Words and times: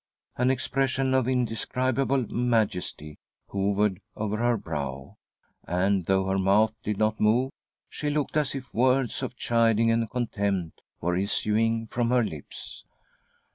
An 0.35 0.49
expression 0.49 1.13
of 1.13 1.27
indescribable 1.27 2.25
majesty 2.33 3.19
hovered 3.51 4.01
over 4.15 4.37
her 4.37 4.57
brow, 4.57 5.17
and, 5.67 6.07
though 6.07 6.25
her 6.25 6.39
mouth 6.39 6.73
did 6.81 6.97
not 6.97 7.19
move, 7.19 7.51
she 7.87 8.09
looked 8.09 8.35
as 8.35 8.55
if 8.55 8.73
words 8.73 9.21
of 9.21 9.37
chiding 9.37 9.91
and 9.91 10.09
contempt 10.09 10.81
were 11.01 11.15
issuing 11.15 11.85
from 11.85 12.09
her 12.09 12.23
lips. 12.23 12.83